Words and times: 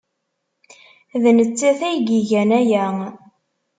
D 1.21 1.23
nettat 1.37 1.79
ay 1.89 2.05
igan 2.19 2.49
aya. 2.59 2.85